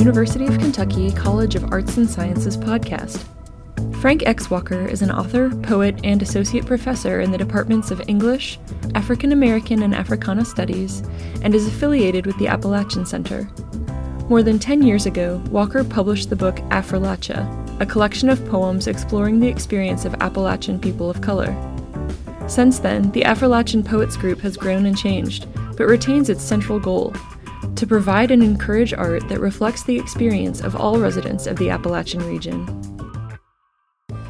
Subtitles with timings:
[0.00, 3.22] University of Kentucky College of Arts and Sciences podcast.
[4.00, 4.48] Frank X.
[4.48, 8.58] Walker is an author, poet, and associate professor in the departments of English,
[8.94, 11.02] African American and Africana Studies,
[11.42, 13.46] and is affiliated with the Appalachian Center.
[14.30, 17.46] More than 10 years ago, Walker published the book Affrilachia,
[17.78, 21.54] a collection of poems exploring the experience of Appalachian people of color.
[22.48, 25.46] Since then, the Affrilachian Poets Group has grown and changed,
[25.76, 27.14] but retains its central goal
[27.80, 32.22] to provide and encourage art that reflects the experience of all residents of the Appalachian
[32.26, 32.66] region.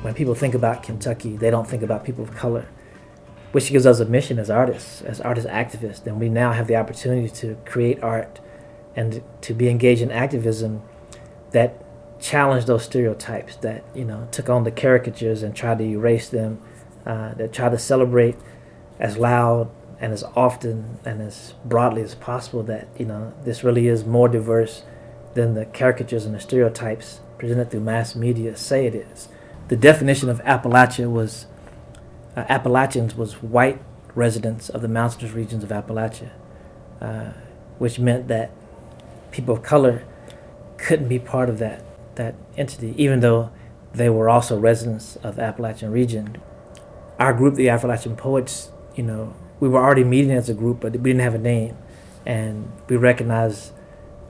[0.02, 2.68] When people think about Kentucky, they don't think about people of color,
[3.50, 6.06] which gives us a mission as artists, as artist activists.
[6.06, 8.38] And we now have the opportunity to create art
[8.94, 10.82] and to be engaged in activism
[11.50, 11.84] that
[12.20, 16.60] challenge those stereotypes, that you know took on the caricatures and tried to erase them
[17.04, 18.36] uh, that try to celebrate
[19.00, 19.68] as loud
[20.00, 24.28] and as often and as broadly as possible that you know this really is more
[24.28, 24.82] diverse
[25.34, 29.28] than the caricatures and the stereotypes presented through mass media say it is.
[29.68, 31.46] The definition of Appalachia was
[32.36, 33.80] uh, Appalachians was white
[34.14, 36.30] residents of the mountainous regions of Appalachia,
[37.00, 37.32] uh,
[37.78, 38.50] which meant that
[39.30, 40.02] people of color
[40.76, 41.84] couldn't be part of that
[42.16, 43.50] that entity, even though
[43.92, 46.36] they were also residents of the Appalachian region
[47.20, 50.92] our group, the Affrilachian Poets, you know, we were already meeting as a group, but
[50.92, 51.76] we didn't have a name,
[52.26, 53.72] and we recognized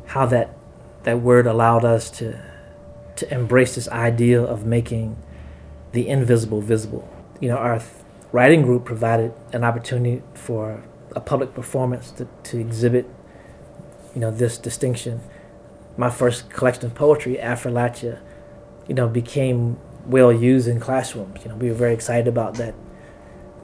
[0.06, 0.56] how that
[1.04, 2.38] that word allowed us to
[3.16, 5.16] to embrace this idea of making
[5.92, 7.08] the invisible visible.
[7.40, 7.90] You know, our th-
[8.32, 10.82] writing group provided an opportunity for
[11.14, 13.06] a public performance to, to exhibit,
[14.14, 15.20] you know, this distinction.
[15.96, 18.20] My first collection of poetry, Affrilachia,
[18.88, 21.42] you know, became well used in classrooms.
[21.44, 22.74] You know, we were very excited about that,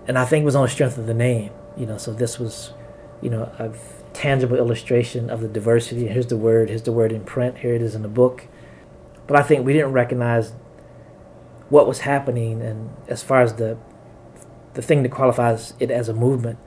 [0.08, 1.50] and I think it was on the strength of the name.
[1.76, 2.72] You know, so this was,
[3.20, 3.72] you know, a
[4.12, 6.06] tangible illustration of the diversity.
[6.06, 6.68] Here's the word.
[6.68, 7.58] Here's the word in print.
[7.58, 8.46] Here it is in the book.
[9.26, 10.52] But I think we didn't recognize
[11.68, 13.76] what was happening, and as far as the
[14.74, 16.58] the thing that qualifies it as a movement,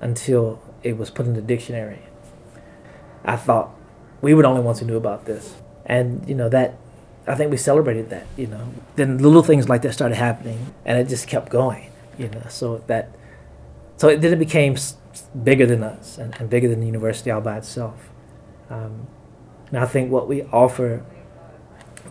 [0.00, 2.00] until it was put in the dictionary.
[3.24, 3.70] I thought
[4.20, 6.78] we were the only ones who knew about this, and you know that
[7.26, 8.72] I think we celebrated that, you know.
[8.96, 12.42] Then little things like that started happening, and it just kept going, you know.
[12.48, 13.14] So that,
[13.96, 14.76] so it then it became
[15.42, 18.10] bigger than us and, and bigger than the university all by itself.
[18.70, 19.06] Um,
[19.68, 21.04] and I think what we offer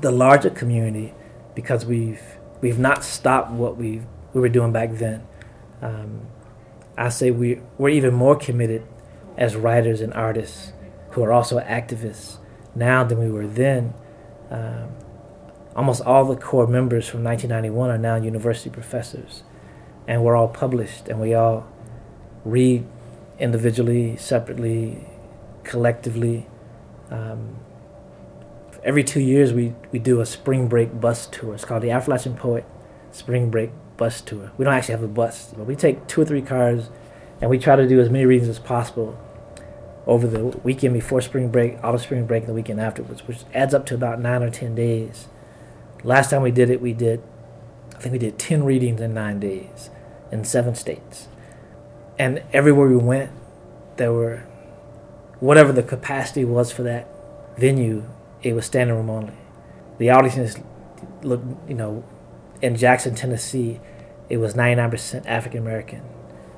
[0.01, 1.13] the larger community,
[1.55, 2.21] because we've
[2.61, 4.01] we've not stopped what we
[4.33, 5.25] we were doing back then.
[5.81, 6.27] Um,
[6.97, 8.85] I say we we're even more committed
[9.37, 10.73] as writers and artists
[11.11, 12.37] who are also activists
[12.75, 13.93] now than we were then.
[14.49, 14.89] Um,
[15.75, 19.43] almost all the core members from 1991 are now university professors.
[20.07, 21.67] And we're all published and we all
[22.45, 22.85] read
[23.39, 25.05] individually, separately,
[25.63, 26.47] collectively.
[27.11, 27.57] Um,
[28.83, 31.53] every two years, we, we do a spring break bus tour.
[31.53, 32.65] It's called the Affrilachian Poet
[33.11, 34.51] Spring Break Bus Tour.
[34.57, 36.89] We don't actually have a bus, but we take two or three cars
[37.41, 39.19] and we try to do as many readings as possible
[40.05, 43.39] over the weekend before spring break, all of spring break, and the weekend afterwards, which
[43.53, 45.27] adds up to about nine or ten days.
[46.03, 47.21] Last time we did it, we did,
[47.95, 49.89] I think we did 10 readings in nine days
[50.31, 51.27] in seven states.
[52.19, 53.31] And everywhere we went,
[53.97, 54.43] there were,
[55.39, 57.07] whatever the capacity was for that
[57.57, 58.05] venue,
[58.41, 59.33] it was standing room only.
[59.97, 60.57] The audience
[61.21, 62.03] looked, you know,
[62.61, 63.79] in Jackson, Tennessee,
[64.29, 66.01] it was 99% African American.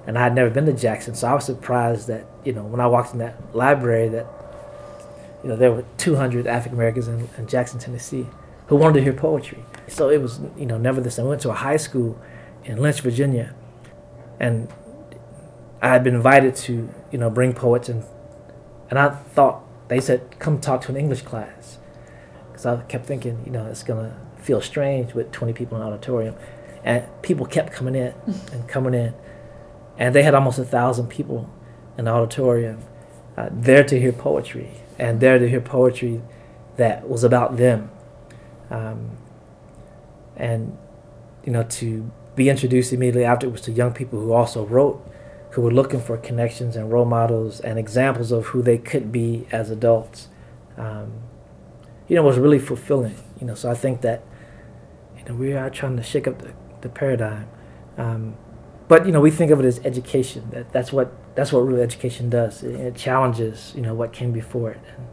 [0.07, 2.79] And I had never been to Jackson, so I was surprised that, you know, when
[2.79, 4.25] I walked in that library that,
[5.43, 8.25] you know, there were 200 African Americans in, in Jackson, Tennessee
[8.69, 9.63] who wanted to hear poetry.
[9.87, 11.25] So it was, you know, never same.
[11.25, 12.19] I went to a high school
[12.63, 13.55] in Lynch, Virginia,
[14.39, 14.71] and
[15.81, 18.03] I had been invited to, you know, bring poets, and
[18.89, 21.77] and I thought they said come talk to an English class,
[22.47, 25.93] because I kept thinking, you know, it's gonna feel strange with 20 people in an
[25.93, 26.35] auditorium,
[26.83, 28.13] and people kept coming in
[28.51, 29.13] and coming in,
[29.97, 31.49] and they had almost a thousand people
[31.97, 32.79] in the auditorium,
[33.37, 36.21] uh, there to hear poetry, and there to hear poetry
[36.77, 37.91] that was about them.
[38.69, 39.17] Um,
[40.39, 40.77] and
[41.43, 42.09] you know to
[42.39, 45.05] be introduced immediately afterwards to young people who also wrote,
[45.51, 49.45] who were looking for connections and role models and examples of who they could be
[49.51, 50.29] as adults.
[50.77, 51.13] Um,
[52.07, 53.15] you know, was really fulfilling.
[53.39, 54.23] You know, so I think that
[55.17, 57.47] you know we are trying to shake up the, the paradigm.
[57.97, 58.37] Um,
[58.87, 60.49] but you know, we think of it as education.
[60.51, 62.63] That that's what that's what real education does.
[62.63, 64.81] It, it challenges you know what came before it.
[64.97, 65.05] And,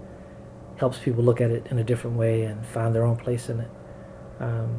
[0.76, 3.60] helps people look at it in a different way and find their own place in
[3.60, 3.70] it.
[4.40, 4.78] Um,